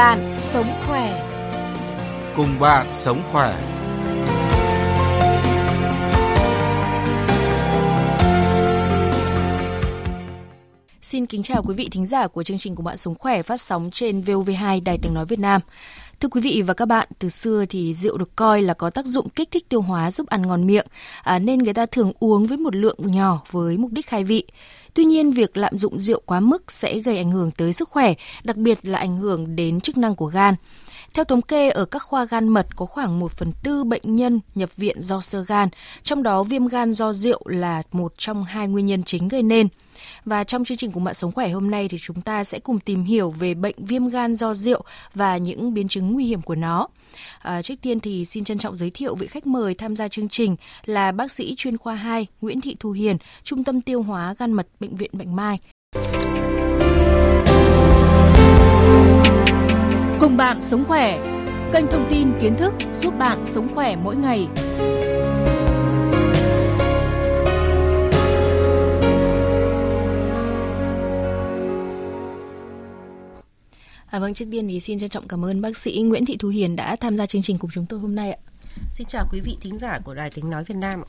[0.00, 1.22] bạn sống khỏe.
[2.36, 3.60] Cùng bạn sống khỏe.
[11.02, 13.60] Xin kính chào quý vị thính giả của chương trình của bạn sống khỏe phát
[13.60, 15.60] sóng trên VOV2 Đài Tiếng nói Việt Nam.
[16.20, 19.06] Thưa quý vị và các bạn, từ xưa thì rượu được coi là có tác
[19.06, 20.86] dụng kích thích tiêu hóa giúp ăn ngon miệng,
[21.22, 24.44] à, nên người ta thường uống với một lượng nhỏ với mục đích khai vị.
[25.00, 28.14] Tuy nhiên, việc lạm dụng rượu quá mức sẽ gây ảnh hưởng tới sức khỏe,
[28.44, 30.54] đặc biệt là ảnh hưởng đến chức năng của gan.
[31.14, 34.40] Theo thống kê, ở các khoa gan mật có khoảng 1 phần tư bệnh nhân
[34.54, 35.68] nhập viện do sơ gan,
[36.02, 39.68] trong đó viêm gan do rượu là một trong hai nguyên nhân chính gây nên.
[40.24, 42.80] Và trong chương trình của Mạng Sống Khỏe hôm nay thì chúng ta sẽ cùng
[42.80, 44.82] tìm hiểu về bệnh viêm gan do rượu
[45.14, 46.88] và những biến chứng nguy hiểm của nó.
[47.38, 50.28] À, trước tiên thì xin trân trọng giới thiệu vị khách mời tham gia chương
[50.28, 54.34] trình là bác sĩ chuyên khoa 2 Nguyễn Thị Thu Hiền, Trung tâm Tiêu hóa
[54.38, 55.60] Gan Mật Bệnh viện Bạch Mai.
[60.20, 61.18] Cùng bạn sống khỏe,
[61.72, 64.48] kênh thông tin kiến thức giúp bạn sống khỏe mỗi ngày.
[74.06, 76.48] À, vâng, trước tiên thì xin trân trọng cảm ơn bác sĩ Nguyễn Thị Thu
[76.48, 78.38] Hiền đã tham gia chương trình cùng chúng tôi hôm nay ạ.
[78.92, 81.02] Xin chào quý vị thính giả của Đài Tiếng Nói Việt Nam.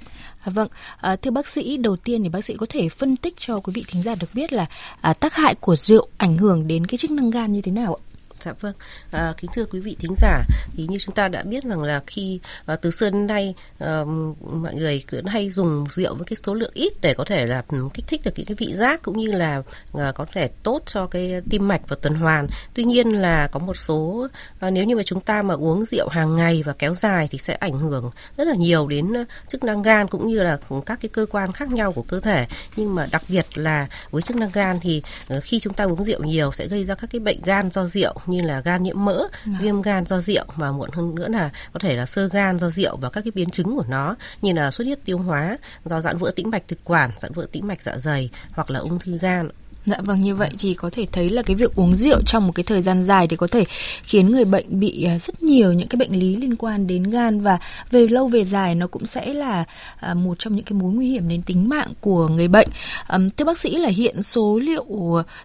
[0.44, 0.68] À, vâng,
[1.02, 3.74] à, thưa bác sĩ, đầu tiên thì bác sĩ có thể phân tích cho quý
[3.76, 4.66] vị thính giả được biết là
[5.02, 7.96] à, tác hại của rượu ảnh hưởng đến cái chức năng gan như thế nào
[7.96, 8.11] ạ?
[8.42, 8.74] Dạ vâng,
[9.12, 10.44] à, kính thưa quý vị thính giả,
[10.78, 14.04] thì như chúng ta đã biết rằng là khi à, từ xưa đến nay à,
[14.54, 17.64] mọi người cứ hay dùng rượu với cái số lượng ít để có thể là
[17.68, 19.62] ừ, kích thích được những cái vị giác cũng như là
[19.94, 22.48] à, có thể tốt cho cái tim mạch và tuần hoàn.
[22.74, 24.28] Tuy nhiên là có một số
[24.60, 27.38] à, nếu như mà chúng ta mà uống rượu hàng ngày và kéo dài thì
[27.38, 31.00] sẽ ảnh hưởng rất là nhiều đến à, chức năng gan cũng như là các
[31.02, 32.48] cái cơ quan khác nhau của cơ thể.
[32.76, 36.04] Nhưng mà đặc biệt là với chức năng gan thì à, khi chúng ta uống
[36.04, 39.06] rượu nhiều sẽ gây ra các cái bệnh gan do rượu như là gan nhiễm
[39.06, 39.52] mỡ, à.
[39.62, 42.70] viêm gan do rượu và muộn hơn nữa là có thể là sơ gan do
[42.70, 46.02] rượu và các cái biến chứng của nó như là xuất huyết tiêu hóa do
[46.02, 49.00] giãn vỡ tĩnh mạch thực quản, giãn vỡ tĩnh mạch dạ dày hoặc là ung
[49.00, 49.50] thư gan.
[49.86, 52.54] Dạ vâng như vậy thì có thể thấy là cái việc uống rượu trong một
[52.56, 53.64] cái thời gian dài thì có thể
[54.04, 57.42] khiến người bệnh bị à, rất nhiều những cái bệnh lý liên quan đến gan
[57.42, 57.60] và
[57.92, 59.64] về lâu về dài nó cũng sẽ là
[60.00, 62.68] à, một trong những cái mối nguy hiểm đến tính mạng của người bệnh.
[63.38, 64.86] thưa bác sĩ là hiện số liệu,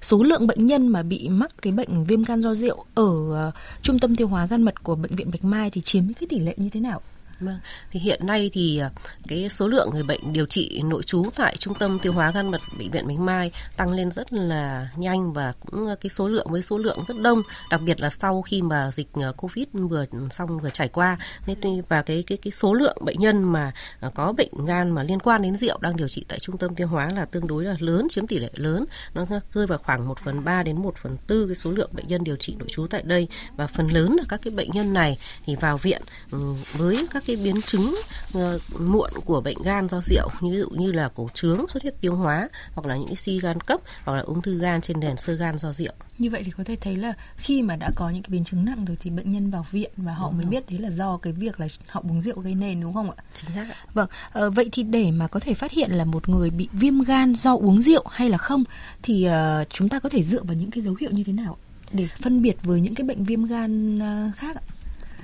[0.03, 3.53] số lượng bệnh nhân mà bị mắc cái bệnh viêm gan do rượu ở à,
[3.83, 6.39] trung tâm tiêu hóa gan mật của bệnh viện Bạch Mai thì chiếm cái tỷ
[6.39, 7.01] lệ như thế nào?
[7.41, 7.59] Vâng,
[7.91, 8.91] thì hiện nay thì ờ,
[9.29, 12.51] cái số lượng người bệnh điều trị nội trú tại trung tâm tiêu hóa gan
[12.51, 16.29] mật bệnh viện Bạch Mai tăng lên rất là nhanh và cũng ờ, cái số
[16.29, 19.67] lượng với số lượng rất đông, đặc biệt là sau khi mà dịch ờ, Covid
[19.73, 21.19] vừa xong vừa trải qua.
[21.47, 23.73] Nên và cái cái cái số lượng bệnh nhân mà
[24.15, 26.87] có bệnh gan mà liên quan đến rượu đang điều trị tại trung tâm tiêu
[26.87, 28.85] hóa là tương đối là lớn, chiếm tỷ lệ lớn.
[29.15, 32.09] Nó rơi vào khoảng 1 phần 3 đến 1 phần 4 cái số lượng bệnh
[32.09, 34.93] nhân điều trị nội trú tại đây và phần lớn là các cái bệnh nhân
[34.93, 36.39] này thì vào viện ừ,
[36.73, 37.95] với các cái biến chứng
[38.39, 41.83] uh, muộn của bệnh gan do rượu như ví dụ như là cổ trướng xuất
[41.83, 44.81] huyết tiêu hóa hoặc là những cái si gan cấp hoặc là ung thư gan
[44.81, 47.77] trên nền sơ gan do rượu như vậy thì có thể thấy là khi mà
[47.77, 50.29] đã có những cái biến chứng nặng rồi thì bệnh nhân vào viện và họ
[50.29, 50.51] đúng mới rồi.
[50.51, 53.17] biết đấy là do cái việc là họ uống rượu gây nên đúng không ạ?
[53.35, 53.77] Chính xác ạ.
[53.95, 57.01] Vâng, à, vậy thì để mà có thể phát hiện là một người bị viêm
[57.01, 58.65] gan do uống rượu hay là không
[59.03, 61.57] thì uh, chúng ta có thể dựa vào những cái dấu hiệu như thế nào
[61.93, 64.63] để phân biệt với những cái bệnh viêm gan uh, khác ạ?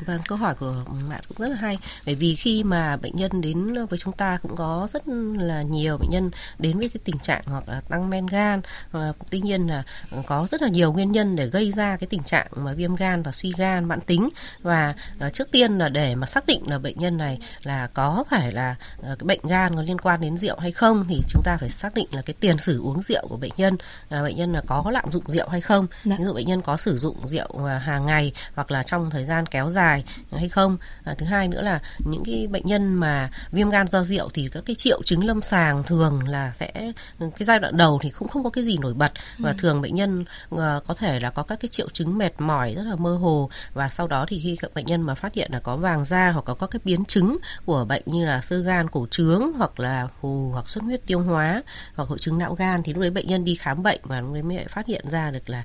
[0.07, 0.75] Vâng, câu hỏi của
[1.11, 1.79] bạn cũng rất là hay.
[2.07, 5.03] Bởi vì khi mà bệnh nhân đến với chúng ta cũng có rất
[5.39, 8.61] là nhiều bệnh nhân đến với cái tình trạng hoặc là tăng men gan.
[8.91, 9.83] Và tuy nhiên là
[10.27, 13.23] có rất là nhiều nguyên nhân để gây ra cái tình trạng mà viêm gan
[13.23, 14.29] và suy gan mãn tính.
[14.63, 14.95] Và
[15.27, 18.53] uh, trước tiên là để mà xác định là bệnh nhân này là có phải
[18.53, 21.57] là uh, cái bệnh gan có liên quan đến rượu hay không thì chúng ta
[21.61, 23.77] phải xác định là cái tiền sử uống rượu của bệnh nhân.
[24.09, 25.87] Là bệnh nhân là có lạm dụng rượu hay không.
[26.05, 26.17] Dạ.
[26.19, 29.47] Ví dụ bệnh nhân có sử dụng rượu hàng ngày hoặc là trong thời gian
[29.47, 30.77] kéo dài dài hay không?
[31.05, 34.49] À, thứ hai nữa là những cái bệnh nhân mà viêm gan do rượu thì
[34.53, 36.73] các cái triệu chứng lâm sàng thường là sẽ
[37.19, 39.13] cái giai đoạn đầu thì cũng không có cái gì nổi bật.
[39.39, 39.57] Và ừ.
[39.59, 40.25] thường bệnh nhân
[40.55, 43.51] uh, có thể là có các cái triệu chứng mệt mỏi rất là mơ hồ.
[43.75, 46.31] Và sau đó thì khi các bệnh nhân mà phát hiện là có vàng da
[46.31, 49.81] hoặc có các cái biến chứng của bệnh như là sơ gan cổ trướng hoặc
[49.81, 51.63] là phù hoặc xuất huyết tiêu hóa
[51.95, 54.33] hoặc hội chứng não gan thì lúc đấy bệnh nhân đi khám bệnh và lúc
[54.33, 55.63] đấy mới phát hiện ra được là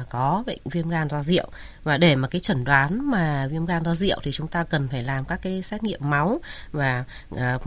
[0.00, 1.46] uh, có bệnh viêm gan do rượu.
[1.84, 4.64] Và để mà cái chẩn đoán mà viêm viêm gan do rượu thì chúng ta
[4.64, 6.40] cần phải làm các cái xét nghiệm máu
[6.72, 7.04] và
[7.36, 7.58] à,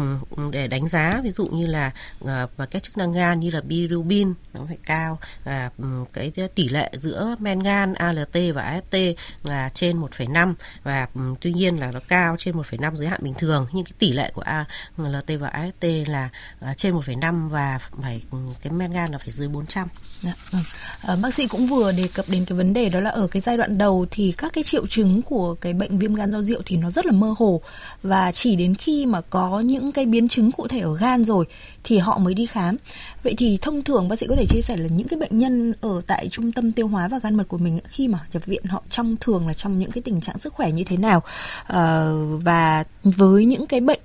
[0.52, 1.92] để đánh giá ví dụ như là
[2.26, 6.32] à, và các chức năng gan như là bilirubin nó phải cao và ừ, cái
[6.56, 8.96] tỷ lệ giữa men gan ALT và AST
[9.44, 10.54] là trên 1,5
[10.84, 13.94] và ừ, tuy nhiên là nó cao trên 1,5 giới hạn bình thường nhưng cái
[14.00, 16.30] tỷ lệ của ALT và AST là
[16.60, 19.88] à, trên 1,5 và phải ừ, cái men gan là phải dưới 400.
[20.22, 20.58] Dạ, ừ.
[21.02, 23.42] à, bác sĩ cũng vừa đề cập đến cái vấn đề đó là ở cái
[23.42, 26.42] giai đoạn đầu thì các cái triệu chứng của cái bệnh bệnh viêm gan do
[26.42, 27.62] rượu thì nó rất là mơ hồ
[28.04, 31.46] và chỉ đến khi mà có những cái biến chứng cụ thể ở gan rồi
[31.84, 32.78] thì họ mới đi khám.
[33.24, 35.74] Vậy thì thông thường bác sĩ có thể chia sẻ là những cái bệnh nhân
[35.82, 38.64] ở tại trung tâm tiêu hóa và gan mật của mình khi mà nhập viện
[38.64, 41.22] họ trong thường là trong những cái tình trạng sức khỏe như thế nào
[41.68, 42.10] à,
[42.44, 44.02] và với những cái bệnh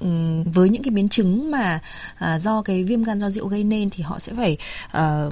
[0.55, 1.81] với những cái biến chứng mà
[2.19, 4.57] à, do cái viêm gan do rượu gây nên thì họ sẽ phải
[4.91, 5.29] à,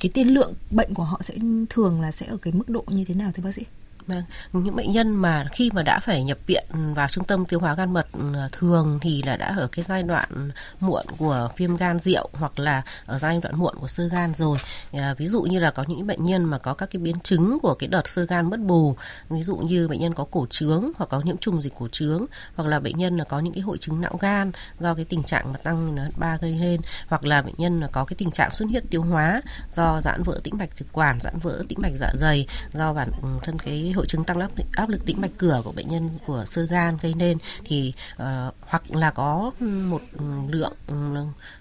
[0.00, 1.34] cái tiên lượng bệnh của họ sẽ
[1.70, 3.62] thường là sẽ ở cái mức độ như thế nào thưa bác sĩ?
[4.06, 4.22] Vâng,
[4.52, 6.64] những bệnh nhân mà khi mà đã phải nhập viện
[6.94, 10.02] vào trung tâm tiêu hóa gan mật ừ, thường thì là đã ở cái giai
[10.02, 10.50] đoạn
[10.80, 14.58] muộn của viêm gan rượu hoặc là ở giai đoạn muộn của sơ gan rồi.
[14.92, 17.58] À, ví dụ như là có những bệnh nhân mà có các cái biến chứng
[17.62, 18.96] của cái đợt sơ gan mất bù,
[19.28, 22.26] ví dụ như bệnh nhân có cổ trướng hoặc có nhiễm trùng dịch cổ trướng
[22.56, 25.22] hoặc là bệnh nhân là có những cái hội chứng não gan do cái tình
[25.22, 28.52] trạng mà tăng ba gây lên hoặc là bệnh nhân là có cái tình trạng
[28.52, 29.42] xuất huyết tiêu hóa
[29.72, 33.08] do giãn vỡ tĩnh mạch thực quản, giãn vỡ tĩnh mạch dạ dày do bản
[33.22, 36.10] ừ, thân cái hội chứng tăng áp, áp lực tĩnh mạch cửa của bệnh nhân
[36.26, 40.00] của sơ gan gây nên thì uh, hoặc là có một
[40.48, 40.74] lượng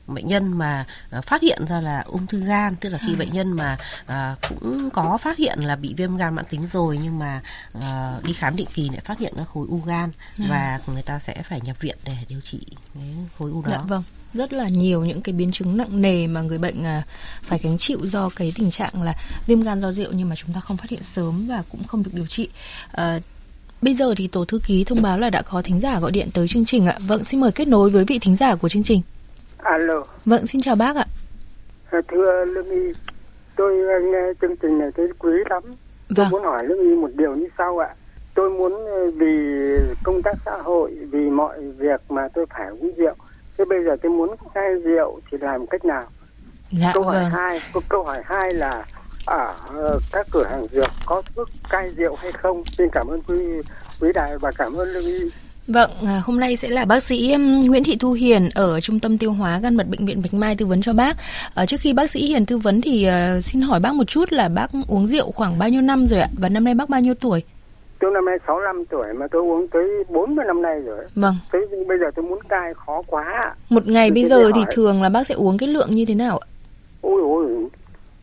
[0.08, 0.86] bệnh nhân mà
[1.18, 3.20] uh, phát hiện ra là ung thư gan tức là khi à.
[3.20, 7.00] bệnh nhân mà uh, cũng có phát hiện là bị viêm gan mãn tính rồi
[7.04, 7.42] nhưng mà
[7.78, 10.46] uh, đi khám định kỳ lại phát hiện ra khối u gan à.
[10.50, 12.60] và người ta sẽ phải nhập viện để điều trị
[12.94, 13.72] cái khối u đó.
[13.72, 14.04] Dạ vâng
[14.34, 16.84] rất là nhiều những cái biến chứng nặng nề mà người bệnh
[17.42, 19.14] phải gánh chịu do cái tình trạng là
[19.48, 22.04] viêm gan do rượu nhưng mà chúng ta không phát hiện sớm và cũng không
[22.04, 22.50] được điều trị.
[22.92, 23.20] À,
[23.82, 26.28] Bây giờ thì tổ thư ký thông báo là đã có thính giả gọi điện
[26.34, 26.98] tới chương trình ạ.
[27.08, 29.02] Vâng, xin mời kết nối với vị thính giả của chương trình.
[29.58, 30.04] Alo.
[30.26, 31.06] Vâng, xin chào bác ạ.
[31.90, 32.94] À, thưa Lương Y,
[33.56, 33.74] tôi
[34.04, 35.64] nghe chương trình này thấy quý lắm.
[35.64, 35.76] Vâng.
[36.16, 37.90] Tôi muốn hỏi Lương Y một điều như sau ạ.
[38.34, 39.38] Tôi muốn ờ, vì
[40.04, 43.16] công tác xã hội, vì mọi việc mà tôi phải uống rượu
[43.58, 46.04] thế bây giờ tôi muốn cai rượu thì làm cách nào
[46.72, 47.32] dạ, câu hỏi vâng.
[47.32, 48.86] hai câu hỏi hai là
[49.26, 49.54] ở
[49.96, 53.36] uh, các cửa hàng dược có thuốc cai rượu hay không xin cảm ơn quý
[54.02, 55.30] quý đại và cảm ơn lương y
[55.68, 57.36] Vâng, à, hôm nay sẽ là bác sĩ
[57.66, 60.56] Nguyễn Thị Thu Hiền ở Trung tâm Tiêu hóa Gan mật Bệnh viện Bạch Mai
[60.56, 61.18] tư vấn cho bác.
[61.56, 64.32] À, trước khi bác sĩ Hiền tư vấn thì uh, xin hỏi bác một chút
[64.32, 66.28] là bác uống rượu khoảng bao nhiêu năm rồi ạ?
[66.40, 67.44] Và năm nay bác bao nhiêu tuổi?
[68.00, 71.06] tôi năm nay 65 tuổi mà tôi uống tới 40 năm nay rồi.
[71.16, 71.36] Vâng.
[71.54, 73.56] Thế bây giờ tôi muốn cai khó quá.
[73.70, 76.38] Một ngày bây giờ thì thường là bác sẽ uống cái lượng như thế nào
[76.38, 76.48] ạ?
[77.02, 77.46] Ôi ôi,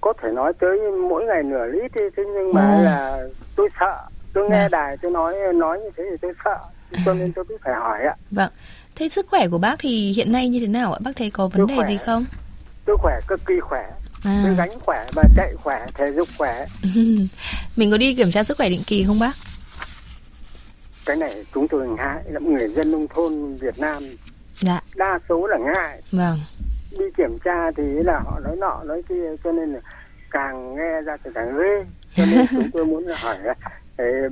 [0.02, 0.78] có thể nói tới
[1.08, 2.82] mỗi ngày nửa lít đi, thế nhưng mà à.
[2.82, 3.18] là
[3.56, 3.96] tôi sợ.
[4.32, 4.68] Tôi nghe à.
[4.68, 6.58] đài tôi nói nói như thế thì tôi sợ,
[7.04, 8.14] cho nên tôi cứ phải hỏi ạ.
[8.30, 8.50] Vâng.
[8.94, 10.98] Thế sức khỏe của bác thì hiện nay như thế nào ạ?
[11.04, 12.24] Bác thấy có vấn đề gì không?
[12.84, 13.90] Tôi khỏe, cực kỳ khỏe.
[14.24, 14.42] À.
[14.44, 16.66] Tôi gánh khỏe và chạy khỏe, thể dục khỏe.
[17.76, 19.32] Mình có đi kiểm tra sức khỏe định kỳ không bác?
[21.06, 24.02] cái này chúng tôi ngại lắm người dân nông thôn Việt Nam
[24.60, 24.80] dạ.
[24.94, 26.38] đa số là ngại vâng
[26.98, 29.80] đi kiểm tra thì là họ nói nọ nói kia cho nên là
[30.30, 31.84] càng nghe ra thì càng ghê.
[32.14, 33.36] Cho nên chúng tôi muốn hỏi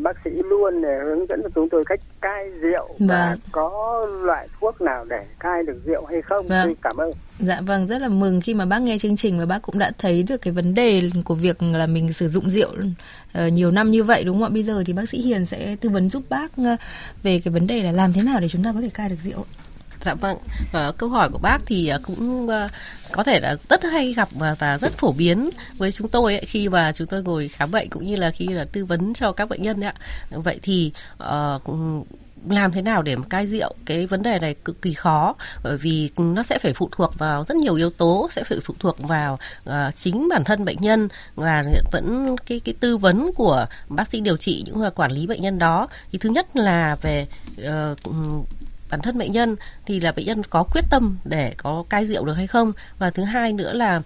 [0.03, 3.09] bác sĩ luôn để hướng dẫn cho chúng tôi cách cai rượu vâng.
[3.09, 6.49] và có loại thuốc nào để cai được rượu hay không?
[6.49, 6.75] Vâng.
[6.83, 7.13] cảm ơn.
[7.39, 9.93] Dạ vâng rất là mừng khi mà bác nghe chương trình và bác cũng đã
[9.99, 13.91] thấy được cái vấn đề của việc là mình sử dụng rượu uh, nhiều năm
[13.91, 14.55] như vậy đúng không ạ?
[14.55, 16.81] Bây giờ thì bác sĩ Hiền sẽ tư vấn giúp bác uh,
[17.23, 19.19] về cái vấn đề là làm thế nào để chúng ta có thể cai được
[19.25, 19.45] rượu
[20.01, 22.69] Dạ vâng, uh, câu hỏi của bác thì ờ, cũng ờ,
[23.13, 26.69] có thể là rất hay gặp và, rất phổ biến với chúng tôi ấy, khi
[26.69, 29.49] mà chúng tôi ngồi khám bệnh cũng như là khi là tư vấn cho các
[29.49, 29.95] bệnh nhân ấy ạ.
[30.31, 30.93] Vậy thì
[31.23, 32.07] uh,
[32.49, 35.77] làm thế nào để mà cai rượu cái vấn đề này cực kỳ khó bởi
[35.77, 38.99] vì nó sẽ phải phụ thuộc vào rất nhiều yếu tố sẽ phải phụ thuộc
[38.99, 39.39] vào
[39.69, 44.21] uh, chính bản thân bệnh nhân và vẫn cái cái tư vấn của bác sĩ
[44.21, 47.27] điều trị những người quản lý bệnh nhân đó thì thứ nhất là về
[47.61, 47.99] uh,
[48.91, 49.57] bản thân bệnh nhân
[49.87, 52.73] thì là bệnh nhân có quyết tâm để có cai rượu được hay không?
[52.99, 54.03] Và thứ hai nữa là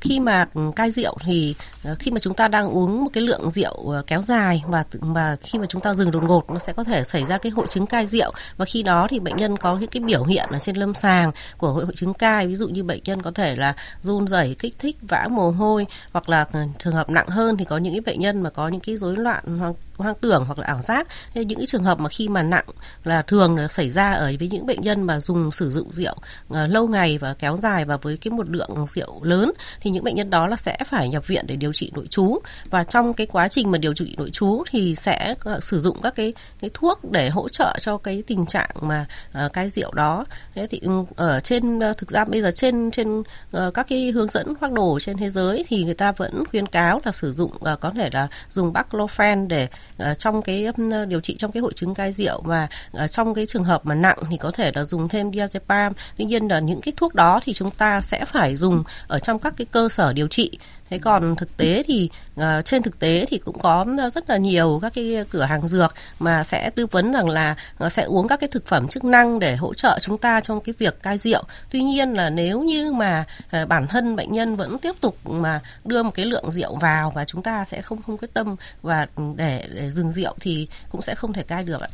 [0.00, 3.50] khi mà cai rượu thì ờ, khi mà chúng ta đang uống một cái lượng
[3.50, 6.72] rượu ờ, kéo dài và mà khi mà chúng ta dừng đột ngột nó sẽ
[6.72, 8.32] có thể xảy ra cái hội chứng cai rượu.
[8.56, 11.30] Và khi đó thì bệnh nhân có những cái biểu hiện ở trên lâm sàng
[11.58, 12.46] của hội, hội chứng cai.
[12.46, 15.86] Ví dụ như bệnh nhân có thể là run rẩy kích thích vã mồ hôi
[16.12, 18.68] hoặc là ờ, trường hợp nặng hơn thì có những cái bệnh nhân mà có
[18.68, 21.06] những cái rối loạn hoang, hoang tưởng hoặc là ảo giác.
[21.34, 22.66] Thế những cái trường hợp mà khi mà nặng
[23.04, 26.14] là thường là xảy ra ở với những bệnh nhân mà dùng sử dụng rượu
[26.48, 29.90] uh, lâu ngày và kéo dài và với cái một lượng rượu lớn thì thì
[29.90, 32.38] những bệnh nhân đó là sẽ phải nhập viện để điều trị nội trú.
[32.70, 36.00] Và trong cái quá trình mà điều trị nội trú thì sẽ ờ, sử dụng
[36.02, 39.06] các cái cái thuốc để hỗ trợ cho cái tình trạng mà
[39.46, 40.24] uh, cai rượu đó.
[40.54, 44.10] Thế thì ừ, ở trên ờ, thực ra bây giờ trên trên uh, các cái
[44.10, 47.32] hướng dẫn phác đồ trên thế giới thì người ta vẫn khuyên cáo là sử
[47.32, 49.68] dụng uh, có thể là dùng baclofen để
[50.02, 52.42] uh, trong cái um, điều trị trong cái hội chứng cai rượu.
[52.42, 52.68] Và
[53.04, 55.90] uh, trong cái trường hợp mà nặng thì có thể là dùng thêm diazepam.
[56.16, 59.38] Tuy nhiên là những cái thuốc đó thì chúng ta sẽ phải dùng ở trong
[59.38, 60.50] các cái cơ sở điều trị.
[60.90, 64.36] Thế còn thực tế thì uh, trên thực tế thì cũng có ờ, rất là
[64.36, 68.28] nhiều các cái cửa hàng dược mà sẽ tư vấn rằng là nó sẽ uống
[68.28, 71.18] các cái thực phẩm chức năng để hỗ trợ chúng ta trong cái việc cai
[71.18, 71.42] rượu.
[71.70, 73.24] Tuy nhiên là nếu như mà
[73.62, 77.10] uh, bản thân bệnh nhân vẫn tiếp tục mà đưa một cái lượng rượu vào
[77.10, 80.68] và chúng ta sẽ không không quyết tâm và ừ, để, để dừng rượu thì
[80.90, 81.88] cũng sẽ không thể cai được ạ.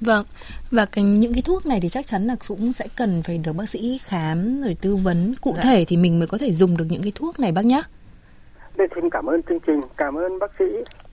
[0.00, 0.26] Vâng,
[0.70, 3.52] và cái những cái thuốc này thì chắc chắn là cũng sẽ cần phải được
[3.52, 5.62] bác sĩ khám rồi tư vấn cụ dạ.
[5.62, 7.82] thể thì mình mới có thể dùng được những cái thuốc này bác nhé.
[8.76, 10.64] Đây xin cảm ơn chương trình, cảm ơn bác sĩ.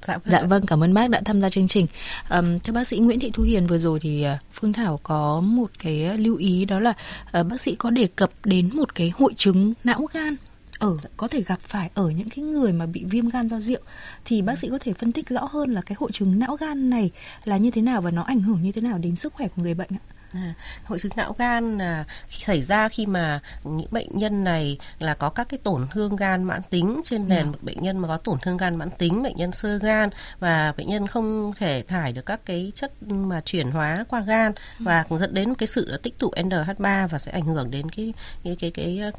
[0.01, 0.31] Dạ, vâng.
[0.31, 1.87] dạ vâng, cảm ơn bác đã tham gia chương trình.
[2.29, 5.41] Um, theo bác sĩ Nguyễn Thị Thu Hiền vừa rồi thì uh, Phương Thảo có
[5.41, 6.93] một cái lưu ý đó là
[7.39, 10.35] uh, bác sĩ có đề cập đến một cái hội chứng não gan
[10.79, 13.79] ở có thể gặp phải ở những cái người mà bị viêm gan do rượu
[14.25, 16.89] thì bác sĩ có thể phân tích rõ hơn là cái hội chứng não gan
[16.89, 17.11] này
[17.45, 19.61] là như thế nào và nó ảnh hưởng như thế nào đến sức khỏe của
[19.61, 20.16] người bệnh ạ?
[20.33, 20.53] À,
[20.83, 25.29] hội chứng não gan là xảy ra khi mà những bệnh nhân này là có
[25.29, 27.51] các cái tổn thương gan mãn tính trên nền dạ.
[27.51, 30.73] một bệnh nhân mà có tổn thương gan mãn tính bệnh nhân sơ gan và
[30.77, 34.83] bệnh nhân không thể thải được các cái chất mà chuyển hóa qua gan ừ.
[34.85, 38.55] và dẫn đến cái sự tích tụ NH3 và sẽ ảnh hưởng đến cái cái
[38.59, 39.11] cái cái, cái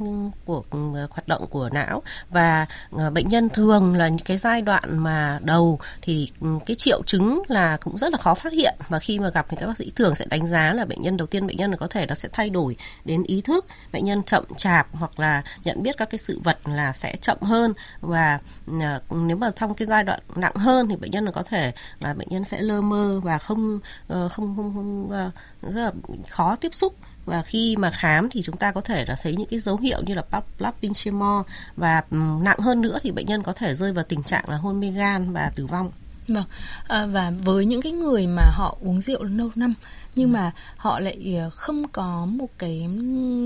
[0.45, 0.63] của
[1.11, 5.39] hoạt động của não và uh, bệnh nhân thường là những cái giai đoạn mà
[5.43, 6.29] đầu thì
[6.67, 9.57] cái triệu chứng là cũng rất là khó phát hiện và khi mà gặp thì
[9.61, 11.77] các bác sĩ thường sẽ đánh giá là bệnh bệnh nhân đầu tiên bệnh nhân
[11.77, 15.43] có thể nó sẽ thay đổi đến ý thức bệnh nhân chậm chạp hoặc là
[15.65, 18.41] nhận biết các cái sự vật là sẽ chậm hơn và
[18.81, 22.15] à, nếu mà trong cái giai đoạn nặng hơn thì bệnh nhân có thể là
[22.15, 25.31] bệnh nhân sẽ lơ mơ và không ờ, không không, không ờ,
[25.63, 25.93] rất là
[26.29, 26.95] khó tiếp xúc
[27.27, 30.01] và khi mà khám thì chúng ta có thể là thấy những cái dấu hiệu
[30.07, 30.23] như là
[30.59, 31.43] Papillon
[31.77, 32.03] và
[32.41, 34.91] nặng hơn nữa thì bệnh nhân có thể rơi vào tình trạng là hôn mê
[34.91, 35.91] gan và tử vong.
[36.29, 36.45] Vâng.
[36.89, 39.75] À, và với những cái người mà họ uống rượu lâu năm
[40.19, 42.89] nhưng mà họ lại ờ, không có một cái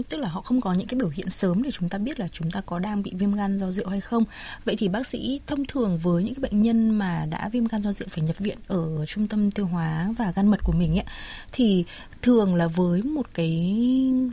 [0.09, 2.29] tức là họ không có những cái biểu hiện sớm để chúng ta biết là
[2.33, 4.25] chúng ta có đang bị viêm gan do rượu hay không
[4.65, 7.83] vậy thì bác sĩ thông thường với những cái bệnh nhân mà đã viêm gan
[7.83, 10.99] do rượu phải nhập viện ở trung tâm tiêu hóa và gan mật của mình
[10.99, 11.05] ấy
[11.53, 11.85] thì
[12.23, 13.77] thường là với một cái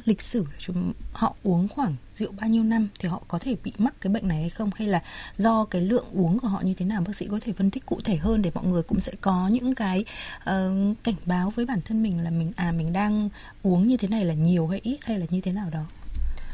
[0.05, 3.73] lịch sử chúng họ uống khoảng rượu bao nhiêu năm thì họ có thể bị
[3.77, 4.69] mắc cái bệnh này hay không?
[4.75, 5.01] Hay là
[5.37, 7.03] do cái lượng uống của họ như thế nào?
[7.07, 9.47] Bác sĩ có thể phân tích cụ thể hơn để mọi người cũng sẽ có
[9.47, 10.05] những cái
[10.39, 13.29] uh, cảnh báo với bản thân mình là mình à mình đang
[13.63, 15.85] uống như thế này là nhiều hay ít hay là như thế nào đó?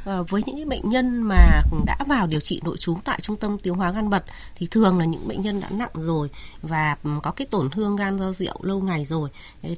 [0.05, 3.37] Ờ, với những cái bệnh nhân mà đã vào điều trị nội trú tại trung
[3.37, 4.23] tâm tiêu hóa gan mật
[4.55, 6.29] thì thường là những bệnh nhân đã nặng rồi
[6.61, 9.29] và có cái tổn thương gan do rượu lâu ngày rồi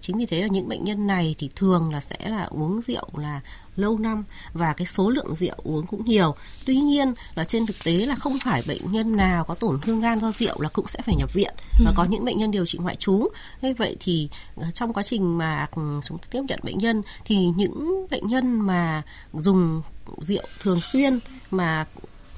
[0.01, 3.09] chính vì thế là những bệnh nhân này thì thường là sẽ là uống rượu
[3.15, 3.41] là
[3.75, 6.35] lâu năm và cái số lượng rượu uống cũng nhiều.
[6.65, 10.01] Tuy nhiên là trên thực tế là không phải bệnh nhân nào có tổn thương
[10.01, 11.53] gan do rượu là cũng sẽ phải nhập viện
[11.85, 13.27] và có những bệnh nhân điều trị ngoại trú.
[13.61, 17.35] Thế vậy thì ờ, trong quá trình mà chúng ta tiếp nhận bệnh nhân thì
[17.35, 19.01] những bệnh nhân mà
[19.33, 19.81] dùng
[20.21, 21.19] rượu thường xuyên
[21.51, 21.85] mà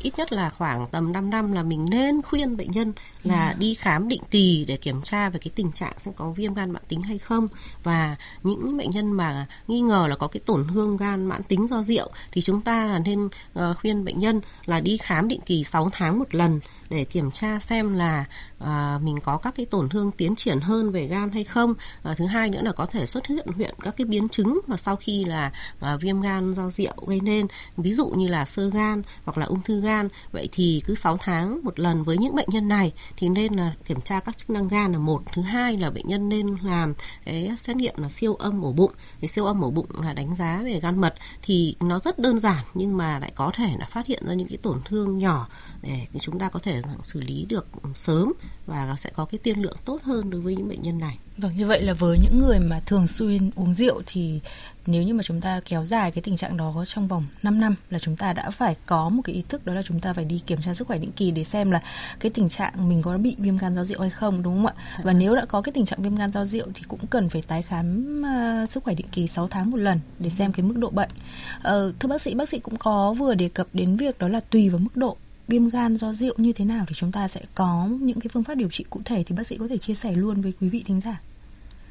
[0.01, 3.55] ít nhất là khoảng tầm 5 năm là mình nên khuyên bệnh nhân là yeah.
[3.55, 3.59] Dạ.
[3.59, 6.71] đi khám định kỳ để kiểm tra về cái tình trạng xem có viêm gan
[6.71, 7.47] mãn tính hay không
[7.83, 11.67] và những bệnh nhân mà nghi ngờ là có cái tổn thương gan mãn tính
[11.67, 15.41] do rượu thì chúng ta là nên uh, khuyên bệnh nhân là đi khám định
[15.45, 16.59] kỳ 6 tháng một lần
[16.89, 18.25] để kiểm tra xem là
[18.59, 21.73] à, mình có các cái tổn thương tiến triển hơn về gan hay không.
[22.03, 24.77] À, thứ hai nữa là có thể xuất hiện hiện các cái biến chứng mà
[24.77, 28.69] sau khi là à, viêm gan do rượu gây nên ví dụ như là sơ
[28.69, 30.07] gan hoặc là ung thư gan.
[30.31, 33.73] Vậy thì cứ 6 tháng một lần với những bệnh nhân này thì nên là
[33.85, 35.21] kiểm tra các chức năng gan là một.
[35.33, 36.93] Thứ hai là bệnh nhân nên làm
[37.25, 38.91] cái xét nghiệm là siêu âm ổ bụng.
[39.21, 42.39] Thì siêu âm ổ bụng là đánh giá về gan mật thì nó rất đơn
[42.39, 45.47] giản nhưng mà lại có thể là phát hiện ra những cái tổn thương nhỏ
[45.81, 48.33] để chúng ta có thể xử lý được sớm
[48.65, 51.17] và nó sẽ có cái tiên lượng tốt hơn đối với những bệnh nhân này.
[51.37, 54.39] Vâng, như vậy là với những người mà thường xuyên uống rượu thì
[54.85, 57.75] nếu như mà chúng ta kéo dài cái tình trạng đó trong vòng 5 năm
[57.89, 60.25] là chúng ta đã phải có một cái ý thức đó là chúng ta phải
[60.25, 61.81] đi kiểm tra sức khỏe định kỳ để xem là
[62.19, 64.73] cái tình trạng mình có bị viêm gan do rượu hay không đúng không ạ?
[64.97, 65.19] Và vâng.
[65.19, 67.61] nếu đã có cái tình trạng viêm gan do rượu thì cũng cần phải tái
[67.61, 68.21] khám
[68.63, 71.09] uh, sức khỏe định kỳ 6 tháng một lần để xem cái mức độ bệnh.
[71.57, 74.39] Uh, thưa bác sĩ, bác sĩ cũng có vừa đề cập đến việc đó là
[74.39, 75.17] tùy vào mức độ
[75.49, 78.43] viêm gan do rượu như thế nào thì chúng ta sẽ có những cái phương
[78.43, 80.69] pháp điều trị cụ thể thì bác sĩ có thể chia sẻ luôn với quý
[80.69, 81.19] vị thính giả.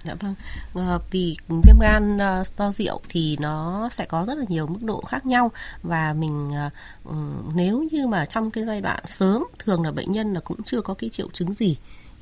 [0.05, 0.35] Dạ vâng,
[0.75, 4.83] à, vì viêm gan uh, do rượu thì nó sẽ có rất là nhiều mức
[4.83, 5.51] độ khác nhau
[5.83, 7.15] và mình uh,
[7.55, 10.81] nếu như mà trong cái giai đoạn sớm thường là bệnh nhân là cũng chưa
[10.81, 11.77] có cái triệu chứng gì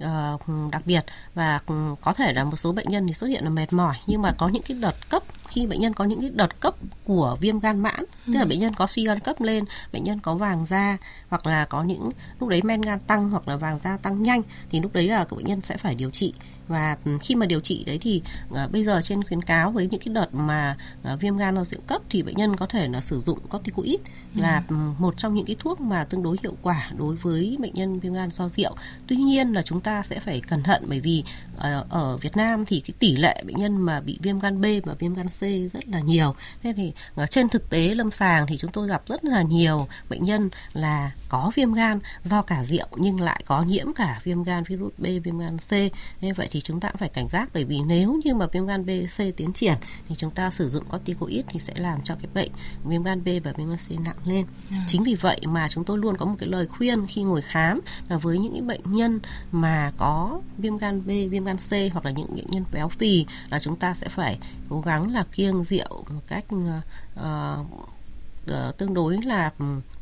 [0.04, 0.40] uh,
[0.72, 1.60] đặc biệt và
[2.00, 4.34] có thể là một số bệnh nhân thì xuất hiện là mệt mỏi nhưng mà
[4.38, 6.74] có những cái đợt cấp khi bệnh nhân có những cái đợt cấp
[7.04, 8.46] của viêm gan mãn tức là ừ.
[8.46, 10.96] bệnh nhân có suy gan cấp lên bệnh nhân có vàng da
[11.28, 12.10] hoặc là có những
[12.40, 15.26] lúc đấy men gan tăng hoặc là vàng da tăng nhanh thì lúc đấy là
[15.30, 16.32] bệnh nhân sẽ phải điều trị
[16.68, 19.88] và ừ, khi mà điều trị đấy thì uh, bây giờ trên khuyến cáo với
[19.90, 20.76] những cái đợt mà
[21.12, 24.00] uh, viêm gan do rượu cấp thì bệnh nhân có thể là sử dụng corticoid
[24.34, 24.40] ừ.
[24.40, 27.74] là um, một trong những cái thuốc mà tương đối hiệu quả đối với bệnh
[27.74, 28.74] nhân viêm gan do rượu.
[29.06, 31.24] Tuy nhiên là chúng ta sẽ phải cẩn thận bởi vì
[31.56, 34.64] uh, ở Việt Nam thì cái tỷ lệ bệnh nhân mà bị viêm gan B
[34.84, 36.34] và viêm gan C rất là nhiều.
[36.62, 39.88] Thế thì uh, trên thực tế lâm sàng thì chúng tôi gặp rất là nhiều
[40.08, 44.42] bệnh nhân là có viêm gan do cả rượu nhưng lại có nhiễm cả viêm
[44.42, 45.72] gan virus B, viêm gan C.
[46.20, 48.66] Như vậy thì chúng ta cũng phải cảnh giác bởi vì nếu như mà viêm
[48.66, 49.74] gan B, C tiến triển
[50.08, 52.50] thì chúng ta sử dụng corticoid thì sẽ làm cho cái bệnh
[52.84, 54.46] viêm gan B và viêm gan C nặng lên.
[54.70, 54.84] À.
[54.88, 57.80] Chính vì vậy mà chúng tôi luôn có một cái lời khuyên khi ngồi khám
[58.08, 59.20] là với những bệnh nhân
[59.52, 63.26] mà có viêm gan B, viêm gan C hoặc là những bệnh nhân béo phì
[63.50, 64.38] là chúng ta sẽ phải
[64.68, 69.50] cố gắng là kiêng rượu một cách uh, uh, tương đối là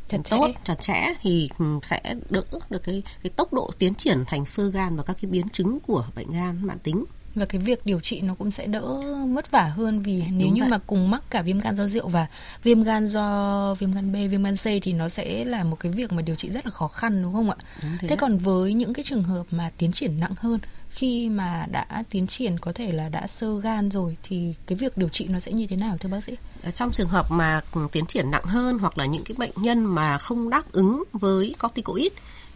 [0.08, 0.60] chặt tốt chẽ.
[0.64, 1.48] chặt chẽ thì
[1.82, 5.30] sẽ đỡ được cái cái tốc độ tiến triển thành sơ gan và các cái
[5.30, 8.66] biến chứng của bệnh gan mãn tính và cái việc điều trị nó cũng sẽ
[8.66, 10.70] đỡ mất vả hơn vì nếu Đúng như vậy.
[10.70, 12.26] mà cùng mắc cả viêm gan do rượu và
[12.62, 15.92] viêm gan do viêm gan B, viêm gan C thì nó sẽ là một cái
[15.92, 17.56] việc mà điều trị rất là khó khăn đúng không ạ?
[17.82, 18.08] Đúng thế.
[18.08, 20.58] thế còn với những cái trường hợp mà tiến triển nặng hơn
[20.90, 24.98] khi mà đã tiến triển có thể là đã sơ gan rồi thì cái việc
[24.98, 26.32] điều trị nó sẽ như thế nào thưa bác sĩ?
[26.74, 27.60] Trong trường hợp mà
[27.92, 31.54] tiến triển nặng hơn hoặc là những cái bệnh nhân mà không đáp ứng với
[31.62, 32.12] corticoid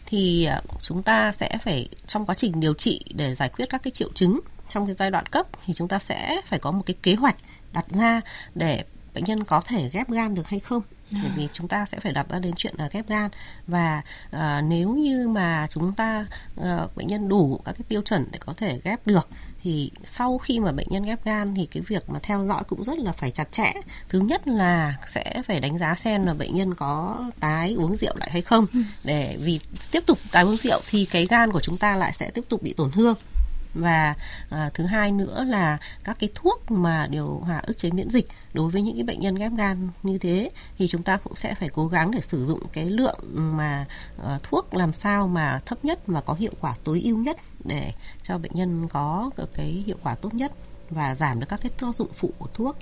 [0.07, 3.83] thì à, chúng ta sẽ phải trong quá trình điều trị để giải quyết các
[3.83, 6.83] cái triệu chứng trong cái giai đoạn cấp thì chúng ta sẽ phải có một
[6.87, 7.37] cái kế hoạch
[7.73, 8.21] đặt ra
[8.55, 8.85] để
[9.15, 10.83] bệnh nhân có thể ghép gan được hay không.
[11.13, 11.35] Bởi à.
[11.37, 13.31] vì chúng ta sẽ phải đặt ra đến chuyện là ghép gan.
[13.67, 14.03] Và
[14.37, 16.27] uh, nếu như mà chúng ta
[16.61, 19.29] uh, bệnh nhân đủ các cái tiêu chuẩn để có thể ghép được
[19.63, 22.85] thì sau khi mà bệnh nhân ghép gan thì cái việc mà theo dõi cũng
[22.85, 23.73] rất là phải chặt chẽ.
[24.09, 28.15] Thứ nhất là sẽ phải đánh giá xem là bệnh nhân có tái uống rượu
[28.17, 28.67] lại hay không.
[28.73, 28.81] Ừ.
[29.05, 29.61] để vì
[29.91, 32.63] tiếp tục tái uống rượu thì cái gan của chúng ta lại sẽ tiếp tục
[32.63, 33.15] bị tổn thương
[33.75, 34.15] và
[34.51, 38.29] à, thứ hai nữa là các cái thuốc mà điều hòa ức chế miễn dịch
[38.53, 41.55] đối với những cái bệnh nhân ghép gan như thế thì chúng ta cũng sẽ
[41.55, 43.87] phải cố gắng để sử dụng cái lượng mà
[44.25, 47.93] à, thuốc làm sao mà thấp nhất và có hiệu quả tối ưu nhất để
[48.23, 50.53] cho bệnh nhân có cái hiệu quả tốt nhất
[50.91, 52.77] và giảm được các cái tác dụng phụ của thuốc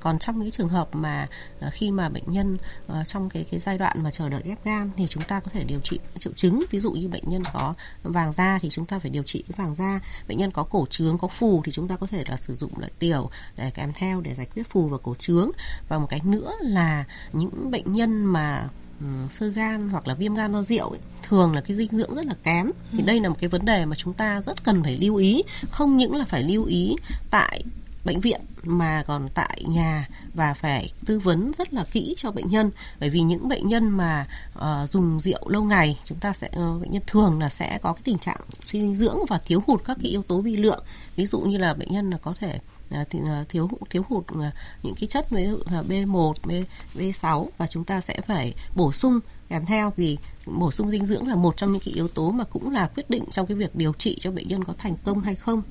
[0.00, 1.28] còn trong những trường hợp mà
[1.60, 4.64] à, khi mà bệnh nhân à, trong cái cái giai đoạn mà chờ đợi ghép
[4.64, 6.62] gan thì chúng ta có thể điều trị triệu chứng.
[6.70, 9.66] Ví dụ như bệnh nhân có vàng da thì chúng ta phải điều trị cái
[9.66, 10.00] vàng da.
[10.28, 12.78] Bệnh nhân có cổ trướng có phù thì chúng ta có thể là sử dụng
[12.78, 15.50] lợi tiểu để kèm theo để giải quyết phù và cổ trướng.
[15.88, 18.68] Và một cái nữa là những bệnh nhân mà
[19.00, 22.14] Ừ, sơ gan hoặc là viêm gan do rượu ấy, thường là cái dinh dưỡng
[22.14, 22.70] rất là kém.
[22.92, 23.04] Thì ừ.
[23.06, 25.42] đây là một cái vấn đề mà chúng ta rất cần phải lưu ý.
[25.70, 26.96] Không những là phải lưu ý
[27.30, 27.62] tại
[28.04, 32.48] bệnh viện mà còn tại nhà và phải tư vấn rất là kỹ cho bệnh
[32.48, 32.70] nhân.
[33.00, 34.26] Bởi vì những bệnh nhân mà
[34.58, 37.92] uh, dùng rượu lâu ngày chúng ta sẽ uh, bệnh nhân thường là sẽ có
[37.92, 40.84] cái tình trạng suy dinh dưỡng và thiếu hụt các cái yếu tố vi lượng.
[41.16, 42.58] Ví dụ như là bệnh nhân là có thể
[43.00, 44.44] uh, thì, uh, thiếu thiếu hụt uh,
[44.82, 46.50] những cái chất ví dụ là B1, B
[46.94, 49.20] B6 và chúng ta sẽ phải bổ sung.
[49.48, 52.44] Kèm theo vì bổ sung dinh dưỡng là một trong những cái yếu tố mà
[52.44, 55.20] cũng là quyết định trong cái việc điều trị cho bệnh nhân có thành công
[55.20, 55.62] hay không.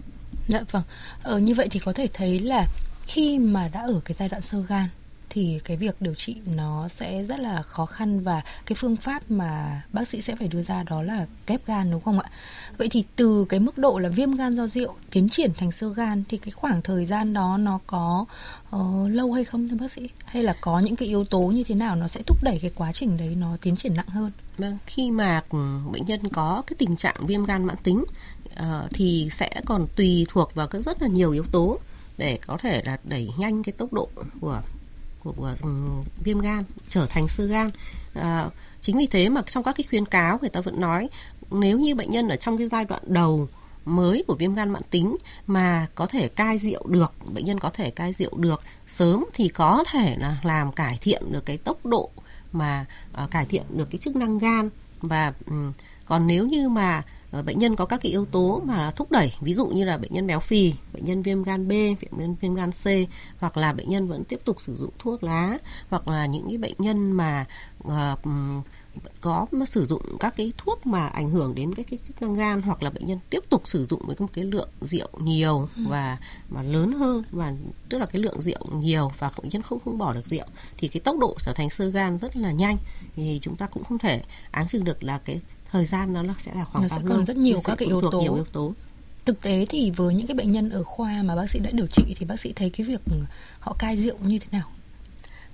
[0.49, 0.83] Dạ vâng.
[1.23, 2.67] Ờ, như vậy thì có thể thấy là
[3.07, 4.87] khi mà đã ở cái giai đoạn sơ gan
[5.29, 9.31] thì cái việc điều trị nó sẽ rất là khó khăn và cái phương pháp
[9.31, 12.29] mà bác sĩ sẽ phải đưa ra đó là ghép gan đúng không ạ?
[12.77, 15.93] Vậy thì từ cái mức độ là viêm gan do rượu tiến triển thành sơ
[15.93, 18.25] gan thì cái khoảng thời gian đó nó có
[18.75, 20.09] uh, lâu hay không thưa bác sĩ?
[20.25, 22.71] Hay là có những cái yếu tố như thế nào nó sẽ thúc đẩy cái
[22.75, 24.31] quá trình đấy nó tiến triển nặng hơn?
[24.57, 25.43] Vâng, khi mà
[25.91, 28.03] bệnh nhân có cái tình trạng viêm gan mãn tính
[28.59, 31.79] uh, thì sẽ còn tùy thuộc vào các rất là nhiều yếu tố
[32.17, 34.09] để có thể là đẩy nhanh cái tốc độ
[34.41, 34.61] của
[35.37, 35.69] của, của ừ,
[36.23, 37.69] viêm gan trở thành sơ gan.
[38.13, 38.49] À,
[38.81, 41.09] chính vì thế mà trong các cái khuyến cáo người ta vẫn nói
[41.51, 43.47] nếu như bệnh nhân ở trong cái giai đoạn đầu
[43.85, 45.15] mới của viêm gan mãn tính
[45.47, 49.47] mà có thể cai rượu được bệnh nhân có thể cai rượu được sớm thì
[49.47, 52.09] có thể là làm cải thiện được cái tốc độ
[52.51, 52.85] mà
[53.23, 54.69] uh, cải thiện được cái chức năng gan.
[55.01, 55.71] Và um,
[56.05, 59.53] còn nếu như mà bệnh nhân có các cái yếu tố mà thúc đẩy ví
[59.53, 62.55] dụ như là bệnh nhân béo phì bệnh nhân viêm gan B bệnh nhân viêm
[62.55, 62.85] gan C
[63.39, 65.57] hoặc là bệnh nhân vẫn tiếp tục sử dụng thuốc lá
[65.89, 67.45] hoặc là những cái bệnh nhân mà
[67.87, 68.19] uh,
[69.21, 72.33] có mà sử dụng các cái thuốc mà ảnh hưởng đến cái, cái chức năng
[72.33, 75.69] gan hoặc là bệnh nhân tiếp tục sử dụng với một cái lượng rượu nhiều
[75.75, 75.83] ừ.
[75.87, 76.17] và
[76.49, 77.53] mà lớn hơn và
[77.89, 80.45] tức là cái lượng rượu nhiều và bệnh nhân không không bỏ được rượu
[80.77, 82.77] thì cái tốc độ trở thành sơ gan rất là nhanh
[83.15, 86.53] thì chúng ta cũng không thể áng chừng được là cái thời gian nó sẽ
[86.53, 88.21] là khoảng nó sẽ còn rất nhiều các cái yếu tố.
[88.21, 88.73] nhiều yếu tố.
[89.25, 91.87] Thực tế thì với những cái bệnh nhân ở khoa mà bác sĩ đã điều
[91.87, 93.01] trị thì bác sĩ thấy cái việc
[93.59, 94.69] họ cai rượu như thế nào?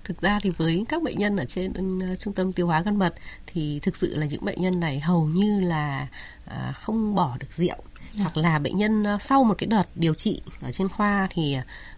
[0.03, 1.71] Thực ra thì với các bệnh nhân ở trên
[2.11, 3.15] uh, trung tâm tiêu hóa gan mật
[3.47, 6.07] thì thực sự là những bệnh nhân này hầu như là
[6.47, 7.77] uh, không bỏ được rượu.
[8.17, 11.57] Hoặc là bệnh nhân uh, sau một cái đợt điều trị ở trên khoa thì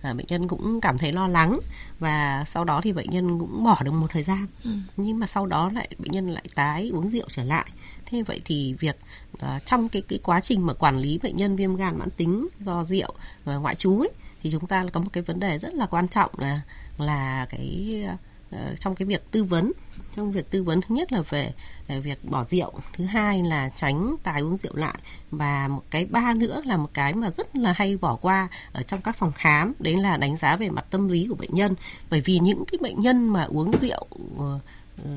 [0.10, 1.60] uh, bệnh nhân cũng cảm thấy lo lắng
[2.00, 4.70] và sau đó thì bệnh nhân cũng bỏ được một thời gian ừ.
[4.98, 7.66] nhưng mà sau đó lại bệnh nhân lại tái uống rượu trở lại
[8.06, 9.00] thế vậy thì việc
[9.34, 12.48] uh, trong cái cái quá trình mà quản lý bệnh nhân viêm gan mãn tính
[12.60, 14.12] do rượu và ngoại trú ấy,
[14.44, 16.62] thì chúng ta có một cái vấn đề rất là quan trọng là
[16.98, 18.20] là cái uh,
[18.52, 19.72] Ờ, trong cái việc tư vấn
[20.16, 21.54] trong việc tư vấn thứ nhất là về,
[21.88, 24.96] việc bỏ rượu thứ hai là tránh tài uống rượu lại
[25.32, 28.84] và một cái ba nữa là một cái mà rất là hay bỏ qua ở
[28.84, 31.76] trong các phòng khám đấy là đánh giá về mặt tâm lý của bệnh nhân
[32.10, 34.08] bởi vì những cái bệnh nhân mà uống rượu
[34.38, 34.60] ờ,
[35.04, 35.12] ờ,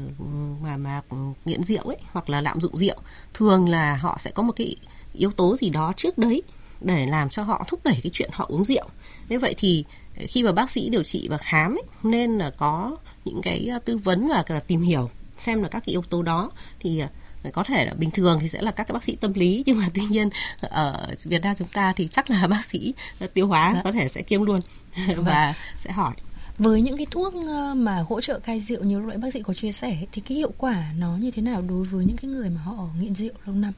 [0.62, 1.00] mà mà
[1.44, 2.96] nghiện rượu ấy hoặc là lạm dụng rượu
[3.34, 4.76] thường là họ sẽ có một cái
[5.12, 6.42] yếu tố gì đó trước đấy
[6.80, 8.88] để làm cho họ thúc đẩy cái chuyện họ uống rượu.
[9.28, 12.96] Như vậy thì khi mà bác sĩ điều trị và khám ấy, nên là có
[13.24, 16.50] những cái ờ, tư vấn và tìm hiểu xem là các cái yếu tố đó
[16.80, 17.02] thì
[17.42, 19.62] ờ, có thể là bình thường thì sẽ là các cái bác sĩ tâm lý
[19.66, 22.94] nhưng mà tuy nhiên ở Việt Nam chúng ta thì chắc là bác sĩ
[23.34, 23.80] tiêu hóa dạ.
[23.84, 24.60] có thể sẽ kiêm luôn
[25.06, 25.24] vâng.
[25.24, 26.14] và sẽ hỏi
[26.58, 27.34] với những cái thuốc
[27.74, 30.52] mà hỗ trợ cai rượu như lúc bác sĩ có chia sẻ thì cái hiệu
[30.58, 33.56] quả nó như thế nào đối với những cái người mà họ nghiện rượu lâu
[33.56, 33.72] năm?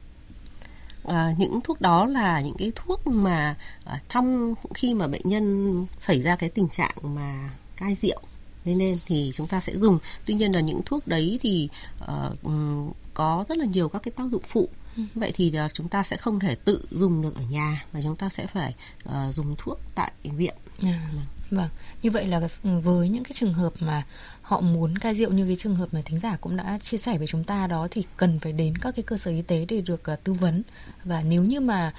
[1.07, 5.85] À, những thuốc đó là những cái thuốc mà à, trong khi mà bệnh nhân
[5.99, 8.21] xảy ra cái tình trạng mà cai rượu
[8.65, 9.99] thế nên thì chúng ta sẽ dùng.
[10.25, 11.69] Tuy nhiên là những thuốc đấy thì
[12.03, 14.69] uh, có rất là nhiều các cái tác dụng phụ.
[14.97, 15.03] Ừ.
[15.15, 18.15] vậy thì uh, chúng ta sẽ không thể tự dùng được ở nhà mà chúng
[18.15, 18.75] ta sẽ phải
[19.09, 20.53] uh, dùng thuốc tại viện.
[20.81, 21.09] À,
[21.49, 21.69] vâng.
[22.01, 24.03] Như vậy là với những cái trường hợp mà
[24.43, 27.17] họ muốn cai rượu như cái trường hợp mà thính giả cũng đã chia sẻ
[27.17, 29.81] với chúng ta đó thì cần phải đến các cái cơ sở y tế để
[29.81, 30.63] được uh, tư vấn
[31.03, 31.93] và nếu như mà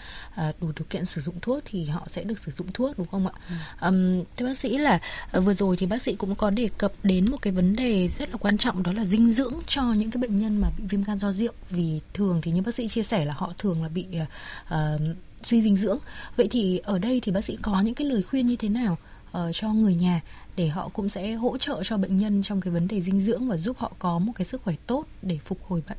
[0.49, 3.07] uh, đủ điều kiện sử dụng thuốc thì họ sẽ được sử dụng thuốc đúng
[3.07, 3.33] không ạ?
[3.49, 3.55] Ừ.
[3.87, 5.01] Um, thưa bác sĩ là
[5.39, 8.09] uh, vừa rồi thì bác sĩ cũng có đề cập đến một cái vấn đề
[8.09, 10.85] rất là quan trọng đó là dinh dưỡng cho những cái bệnh nhân mà bị
[10.89, 13.83] viêm gan do rượu vì thường thì như bác sĩ chia sẻ là họ thường
[13.83, 14.29] là bị uh,
[14.75, 15.99] uh, suy dinh dưỡng.
[16.37, 18.99] Vậy thì ở đây thì bác sĩ có những cái lời khuyên như thế nào
[19.39, 20.21] uh, cho người nhà
[20.57, 23.49] để họ cũng sẽ hỗ trợ cho bệnh nhân trong cái vấn đề dinh dưỡng
[23.49, 25.99] và giúp họ có một cái sức khỏe tốt để phục hồi bệnh.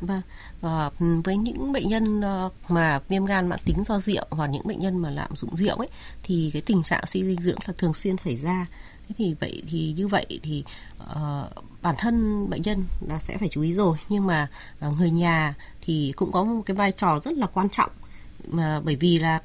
[0.00, 0.22] Vâng,
[0.60, 0.90] và
[1.24, 4.80] với những bệnh nhân ờ, mà viêm gan mãn tính do rượu hoặc những bệnh
[4.80, 5.88] nhân mà lạm dụng rượu ấy
[6.22, 8.66] thì cái tình trạng suy dinh dưỡng là thường xuyên xảy ra.
[9.08, 10.64] Thế thì vậy thì như vậy thì
[11.02, 14.48] uh, bản thân bệnh nhân là sẽ phải chú ý rồi nhưng mà
[14.86, 17.90] uh, người nhà thì cũng có một cái vai trò rất là quan trọng
[18.46, 19.40] mà bởi vì là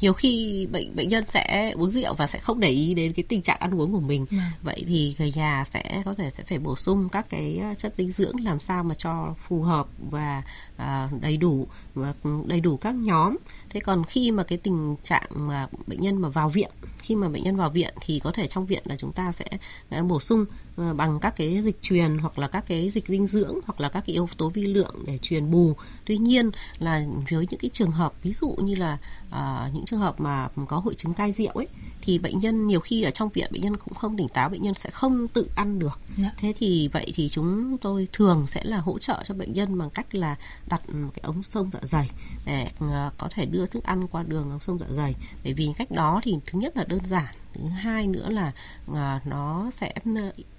[0.00, 3.24] nhiều khi bệnh bệnh nhân sẽ uống rượu và sẽ không để ý đến cái
[3.28, 4.42] tình trạng ăn uống của mình yeah.
[4.42, 4.58] Dạ.
[4.62, 8.12] vậy thì người nhà sẽ có thể sẽ phải bổ sung các cái chất dinh
[8.12, 10.42] dưỡng làm sao mà cho phù hợp và
[10.78, 12.14] à, đầy đủ và
[12.46, 13.36] đầy đủ các nhóm.
[13.70, 17.28] Thế còn khi mà cái tình trạng mà bệnh nhân mà vào viện khi mà
[17.28, 19.44] bệnh nhân vào viện thì có thể trong viện là chúng ta sẽ
[19.88, 20.44] à, bổ sung
[20.76, 23.88] à, bằng các cái dịch truyền hoặc là các cái dịch dinh dưỡng hoặc là
[23.88, 25.74] các cái yếu tố vi lượng để truyền bù.
[26.04, 28.98] Tuy nhiên là với những cái trường hợp ví dụ như là
[29.30, 31.68] à, những trường hợp mà có hội chứng cai rượu ấy
[32.00, 34.62] thì bệnh nhân nhiều khi ở trong viện bệnh nhân cũng không tỉnh táo bệnh
[34.62, 36.18] nhân sẽ không tự ăn được yeah.
[36.18, 36.32] Dạ.
[36.38, 39.90] thế thì vậy thì chúng tôi thường sẽ là hỗ trợ cho bệnh nhân bằng
[39.90, 40.36] cách là
[40.66, 42.10] đặt cái ống sông dạ dày
[42.46, 45.14] để ờ, có thể đưa thức ăn qua đường ống sông dạ dày
[45.44, 48.52] bởi vì cách đó thì thứ nhất là đơn giản thứ hai nữa là
[48.90, 49.94] uh, nó sẽ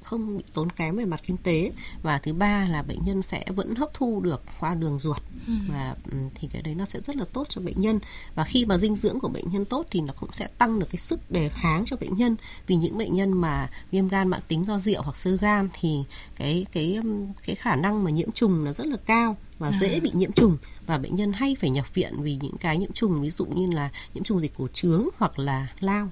[0.04, 3.46] không bị tốn kém về mặt kinh tế và thứ ba là bệnh nhân sẽ
[3.56, 5.54] vẫn hấp thu được qua đường ruột ừ.
[5.68, 8.00] và ừ, thì cái đấy nó sẽ rất là tốt cho bệnh nhân
[8.36, 10.88] và khi mà dinh dưỡng của bệnh nhân tốt thì nó cũng sẽ tăng được
[10.92, 12.36] cái sức đề kháng cho bệnh nhân.
[12.68, 16.04] Vì những bệnh nhân mà viêm gan mãn tính do rượu hoặc sơ gan thì
[16.36, 17.00] cái cái
[17.46, 19.78] cái khả năng mà nhiễm trùng nó rất là cao và à.
[19.82, 20.58] dễ bị nhiễm trùng.
[20.88, 23.68] Và bệnh nhân hay phải nhập viện vì những cái nhiễm trùng ví dụ như
[23.76, 26.10] là nhiễm trùng dịch cổ trướng hoặc là lao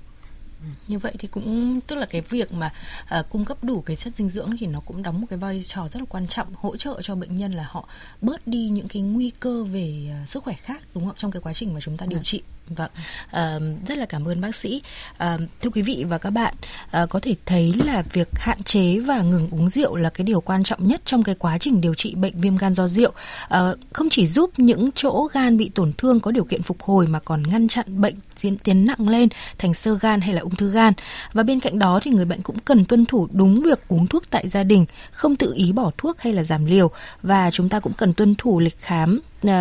[0.87, 2.71] như vậy thì cũng tức là cái việc mà
[3.19, 5.63] uh, cung cấp đủ cái chất dinh dưỡng thì nó cũng đóng một cái vai
[5.67, 7.87] trò rất là quan trọng hỗ trợ cho bệnh nhân là họ
[8.21, 11.41] bớt đi những cái nguy cơ về uh, sức khỏe khác đúng không trong cái
[11.41, 12.23] quá trình mà chúng ta điều vâng.
[12.23, 12.89] trị Vâng,
[13.31, 14.81] à, rất là cảm ơn bác sĩ.
[15.17, 16.53] À, thưa quý vị và các bạn,
[16.91, 20.41] à, có thể thấy là việc hạn chế và ngừng uống rượu là cái điều
[20.41, 23.11] quan trọng nhất trong cái quá trình điều trị bệnh viêm gan do rượu.
[23.49, 23.61] À,
[23.93, 27.19] không chỉ giúp những chỗ gan bị tổn thương có điều kiện phục hồi mà
[27.19, 30.71] còn ngăn chặn bệnh diễn tiến nặng lên thành sơ gan hay là ung thư
[30.71, 30.93] gan.
[31.33, 34.23] Và bên cạnh đó thì người bệnh cũng cần tuân thủ đúng việc uống thuốc
[34.29, 36.91] tại gia đình, không tự ý bỏ thuốc hay là giảm liều
[37.23, 39.51] và chúng ta cũng cần tuân thủ lịch khám uh,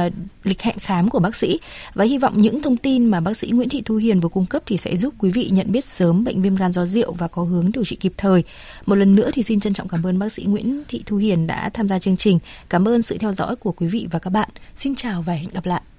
[0.44, 1.60] lịch hẹn khám của bác sĩ
[1.94, 4.46] và hy vọng những thông tin mà bác sĩ Nguyễn Thị Thu Hiền vừa cung
[4.46, 7.28] cấp thì sẽ giúp quý vị nhận biết sớm bệnh viêm gan do rượu và
[7.28, 8.44] có hướng điều trị kịp thời.
[8.86, 11.46] Một lần nữa thì xin trân trọng cảm ơn bác sĩ Nguyễn Thị Thu Hiền
[11.46, 12.38] đã tham gia chương trình.
[12.68, 14.48] Cảm ơn sự theo dõi của quý vị và các bạn.
[14.76, 15.95] Xin chào và hẹn gặp lại.